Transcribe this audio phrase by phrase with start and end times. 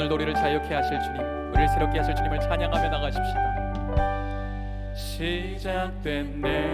[0.00, 4.94] 오늘도 우리를 자유케 하실 주님 우리를 새롭게 하실 주님을 찬양하며 나가십시다.
[4.94, 6.70] 시작됐네.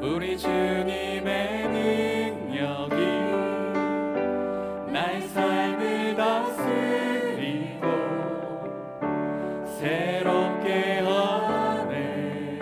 [0.00, 2.94] 우리 주님의 능력이
[4.92, 7.88] 나의 삶을 다스리고
[9.80, 12.60] 새롭게 하네.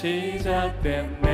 [0.00, 1.26] 시작됐네.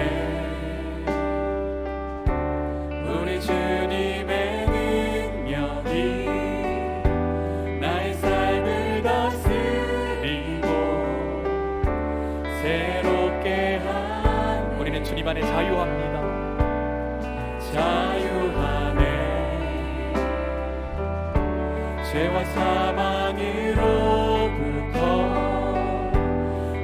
[3.07, 4.67] 우리 주님의
[5.47, 6.27] 능력이
[7.81, 10.67] 나의 삶을 다스리고
[12.61, 16.17] 새롭게 한 우리는 주님 안에 자유합니다.
[17.73, 19.01] 자유하네.
[22.11, 23.77] 죄와 사망으로부터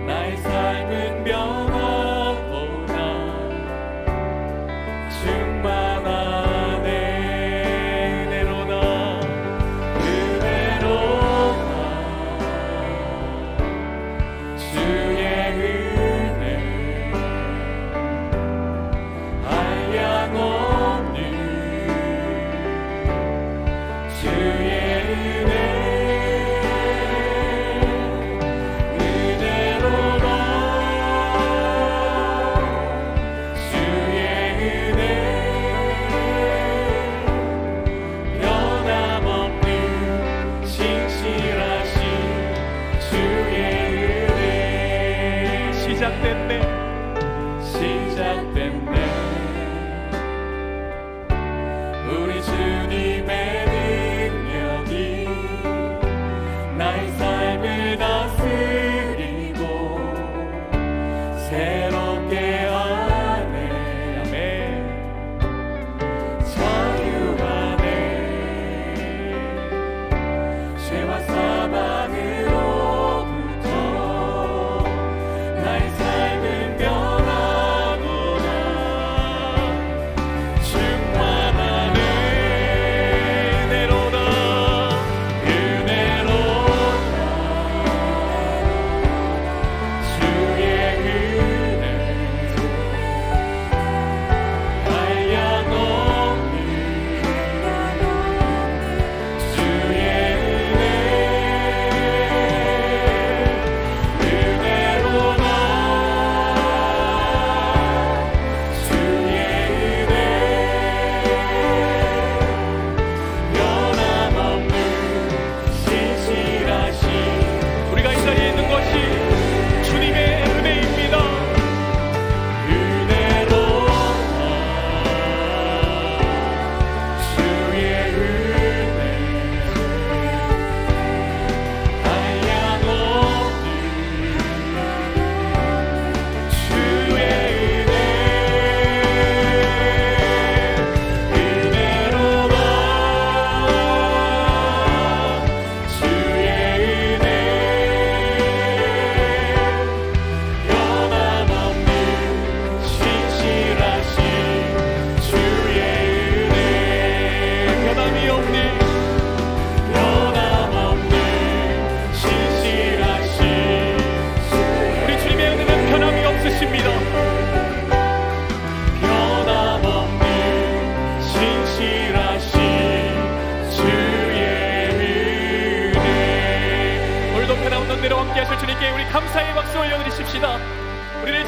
[0.06, 1.41] 나의 삶은 변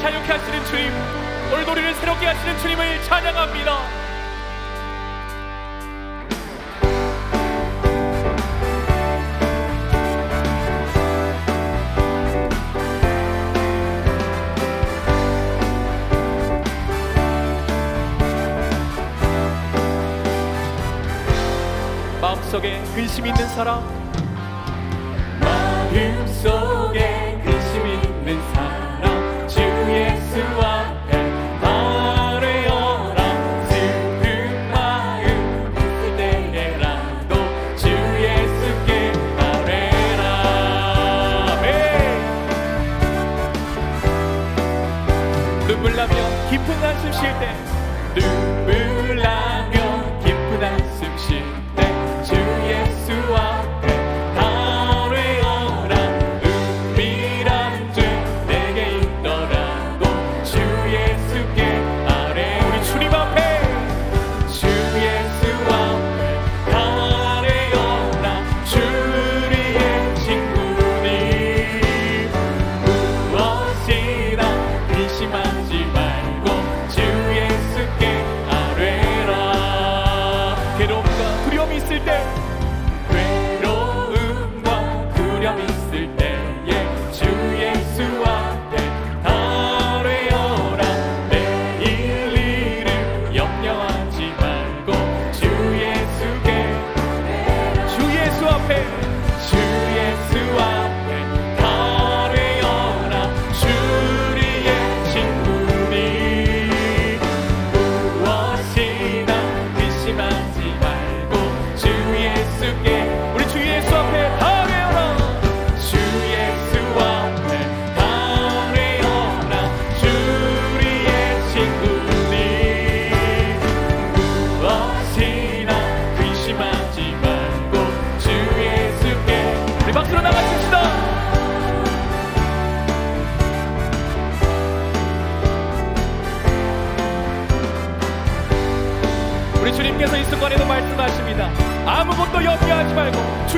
[0.05, 0.91] 자유케 하시는 주님
[1.51, 4.05] 오늘도 우리를 새롭게 하시는 주님을 찬양합니다.
[22.21, 24.04] 마음속에 근심 있는 사람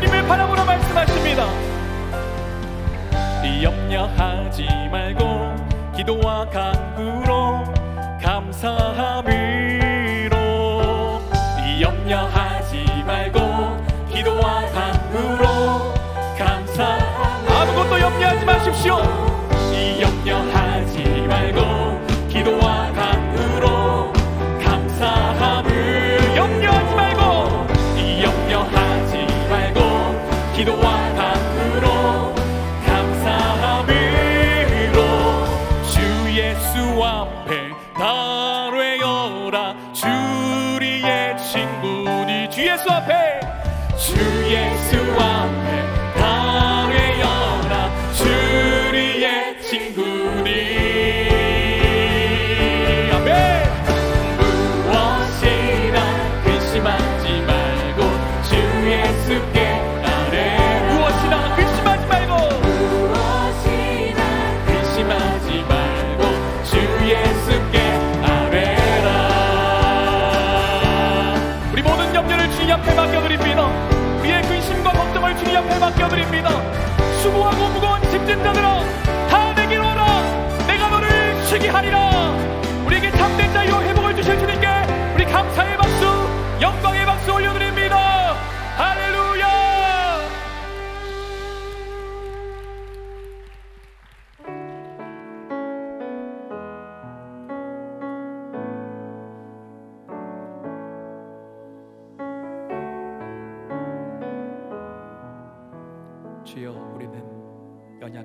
[0.07, 1.47] 하나님을 바라보라 말씀하십니다.
[3.61, 5.55] 염려하지 말고
[5.95, 7.63] 기도와 간구로
[8.21, 9.27] 감사함으로
[11.81, 12.46] 염려하
[75.87, 76.49] 맡겨드립니다.
[77.21, 78.83] 수고하고 무거운 짐진 자들아
[79.29, 82.35] 다 내게로 오라 내가 너를 쉬게 하리라
[82.85, 83.53] 우리에게 참된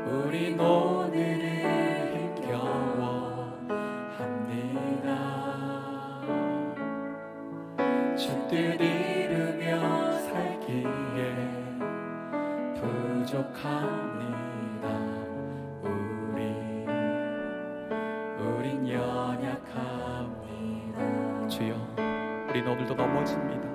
[0.06, 0.56] 우린
[13.26, 14.86] 부족합니다.
[15.82, 16.40] 우리
[18.38, 19.15] 우린 여.
[22.56, 23.68] 우린 오늘도 넘어집니다.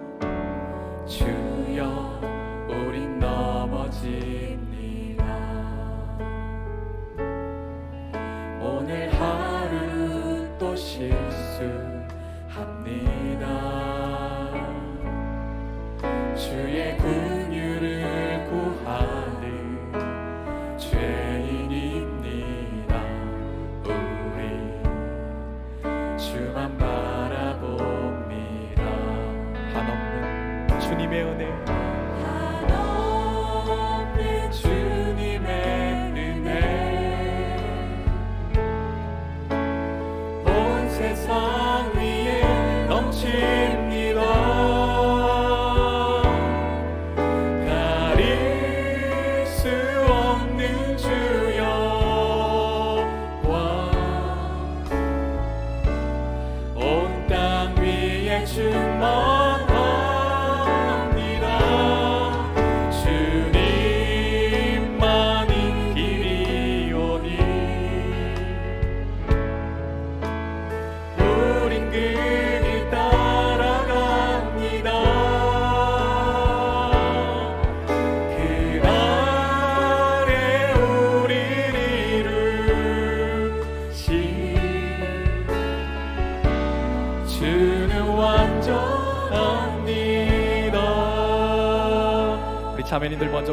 [1.05, 2.19] 주여,
[2.67, 5.23] 우린 넘어집니다.
[8.59, 12.09] 오늘 하루 또 실수합니다.
[16.35, 17.20] 주의 구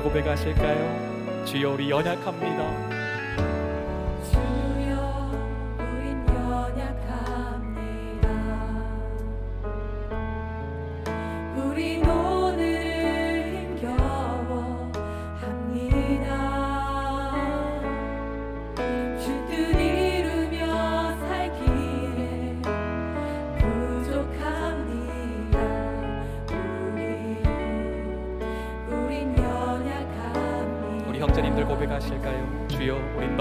[0.08, 1.44] 고백하실까요?
[1.44, 2.97] 주여 우리 연약합니다.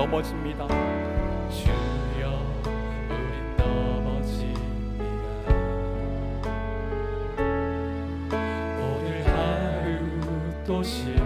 [0.07, 0.65] 넘어집니다.
[1.49, 2.29] 주여,
[3.09, 5.03] 우린 넘어집니다.
[8.79, 11.16] 오늘 하루 또 시.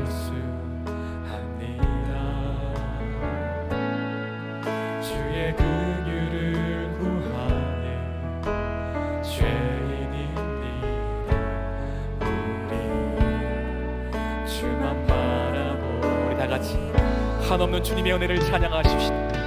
[17.50, 19.40] 한없는 주님의 은혜를 찬양하십시다.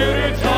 [0.00, 0.49] should it